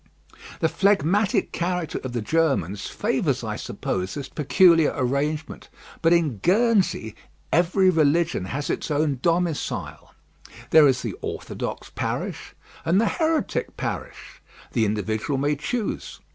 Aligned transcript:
The 0.61 0.67
phlegmatic 0.67 1.51
character 1.51 1.99
of 2.03 2.13
the 2.13 2.23
Germans 2.23 2.87
favours, 2.87 3.43
I 3.43 3.55
suppose, 3.55 4.15
this 4.15 4.29
peculiar 4.29 4.91
arrangement, 4.95 5.69
but 6.01 6.11
in 6.11 6.37
Guernsey 6.39 7.13
every 7.53 7.91
religion 7.91 8.45
has 8.45 8.71
its 8.71 8.89
own 8.89 9.19
domicile; 9.21 10.15
there 10.71 10.87
is 10.87 11.03
the 11.03 11.13
orthodox 11.21 11.91
parish 11.91 12.55
and 12.83 12.99
the 12.99 13.05
heretic 13.09 13.77
parish; 13.77 14.41
the 14.73 14.85
individual 14.85 15.37
may 15.37 15.55
choose. 15.55 16.19